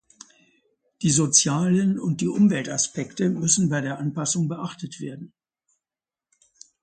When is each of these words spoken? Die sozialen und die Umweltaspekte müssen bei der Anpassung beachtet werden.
Die 1.03 1.11
sozialen 1.11 1.99
und 1.99 2.21
die 2.21 2.27
Umweltaspekte 2.27 3.29
müssen 3.29 3.69
bei 3.69 3.81
der 3.81 3.99
Anpassung 3.99 4.47
beachtet 4.47 4.99
werden. 4.99 5.31